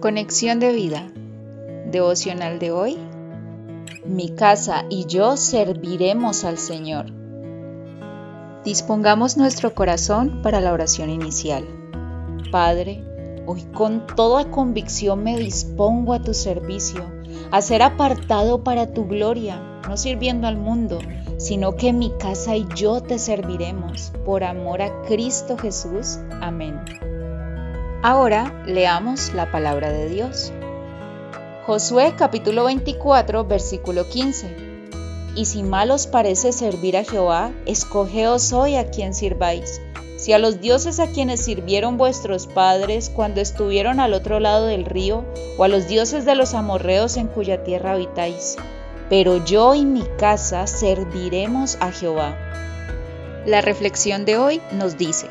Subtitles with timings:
[0.00, 1.12] Conexión de vida.
[1.90, 2.96] Devocional de hoy.
[4.06, 7.04] Mi casa y yo serviremos al Señor.
[8.64, 11.66] Dispongamos nuestro corazón para la oración inicial.
[12.50, 13.04] Padre,
[13.46, 17.04] hoy con toda convicción me dispongo a tu servicio,
[17.50, 20.98] a ser apartado para tu gloria, no sirviendo al mundo,
[21.36, 26.20] sino que mi casa y yo te serviremos, por amor a Cristo Jesús.
[26.40, 26.80] Amén.
[28.02, 30.54] Ahora leamos la palabra de Dios.
[31.66, 34.56] Josué capítulo 24 versículo 15.
[35.36, 39.82] Y si mal os parece servir a Jehová, escogeos hoy a quien sirváis.
[40.16, 44.86] Si a los dioses a quienes sirvieron vuestros padres cuando estuvieron al otro lado del
[44.86, 45.26] río,
[45.58, 48.56] o a los dioses de los amorreos en cuya tierra habitáis.
[49.10, 52.34] Pero yo y mi casa serviremos a Jehová.
[53.44, 55.26] La reflexión de hoy nos dice,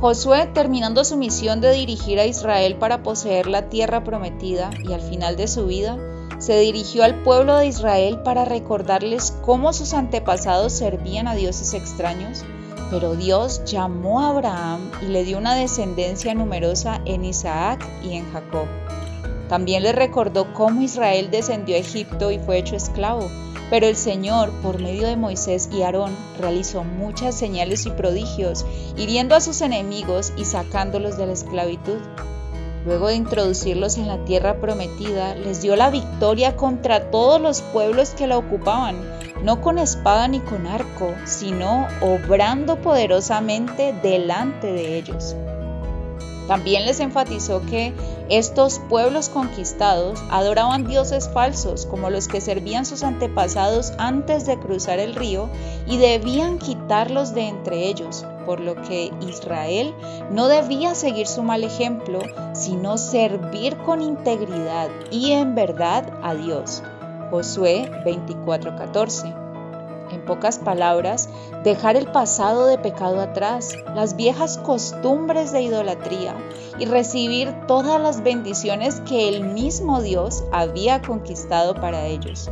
[0.00, 5.00] Josué, terminando su misión de dirigir a Israel para poseer la tierra prometida y al
[5.00, 5.96] final de su vida,
[6.38, 12.44] se dirigió al pueblo de Israel para recordarles cómo sus antepasados servían a dioses extraños,
[12.90, 18.30] pero Dios llamó a Abraham y le dio una descendencia numerosa en Isaac y en
[18.32, 18.66] Jacob.
[19.48, 23.30] También le recordó cómo Israel descendió a Egipto y fue hecho esclavo,
[23.70, 28.64] pero el Señor, por medio de Moisés y Aarón, realizó muchas señales y prodigios,
[28.96, 31.98] hiriendo a sus enemigos y sacándolos de la esclavitud.
[32.84, 38.10] Luego de introducirlos en la tierra prometida, les dio la victoria contra todos los pueblos
[38.10, 38.96] que la ocupaban,
[39.42, 45.34] no con espada ni con arco, sino obrando poderosamente delante de ellos.
[46.46, 47.92] También les enfatizó que
[48.28, 54.98] estos pueblos conquistados adoraban dioses falsos como los que servían sus antepasados antes de cruzar
[54.98, 55.48] el río
[55.86, 59.94] y debían quitarlos de entre ellos, por lo que Israel
[60.30, 62.20] no debía seguir su mal ejemplo,
[62.52, 66.82] sino servir con integridad y en verdad a Dios.
[67.30, 69.45] Josué 24:14
[70.10, 71.28] en pocas palabras,
[71.64, 76.34] dejar el pasado de pecado atrás, las viejas costumbres de idolatría
[76.78, 82.50] y recibir todas las bendiciones que el mismo Dios había conquistado para ellos.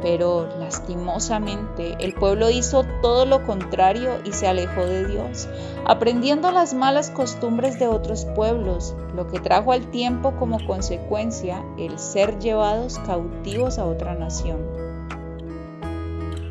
[0.00, 5.48] Pero lastimosamente el pueblo hizo todo lo contrario y se alejó de Dios,
[5.86, 11.98] aprendiendo las malas costumbres de otros pueblos, lo que trajo al tiempo como consecuencia el
[11.98, 14.87] ser llevados cautivos a otra nación.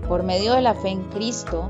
[0.08, 1.70] Por medio de la fe en Cristo,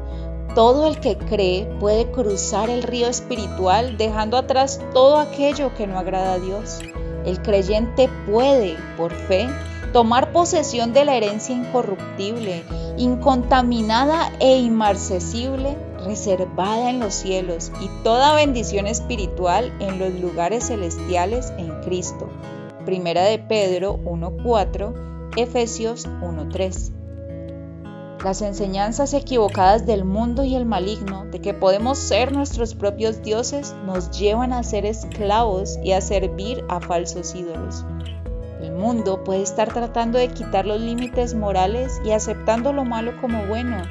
[0.55, 5.99] todo el que cree puede cruzar el río espiritual dejando atrás todo aquello que no
[5.99, 6.79] agrada a Dios.
[7.25, 9.47] El creyente puede, por fe,
[9.93, 12.63] tomar posesión de la herencia incorruptible,
[12.97, 21.53] incontaminada e inmarcesible, reservada en los cielos y toda bendición espiritual en los lugares celestiales
[21.57, 22.29] en Cristo.
[22.85, 26.96] Primera de Pedro 1.4, Efesios 1.3.
[28.23, 33.75] Las enseñanzas equivocadas del mundo y el maligno de que podemos ser nuestros propios dioses
[33.85, 37.85] nos llevan a ser esclavos y a servir a falsos ídolos.
[38.59, 43.45] El mundo puede estar tratando de quitar los límites morales y aceptando lo malo como
[43.45, 43.83] bueno,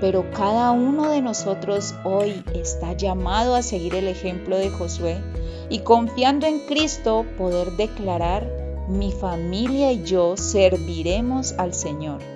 [0.00, 5.18] pero cada uno de nosotros hoy está llamado a seguir el ejemplo de Josué
[5.68, 8.50] y confiando en Cristo poder declarar,
[8.88, 12.35] mi familia y yo serviremos al Señor.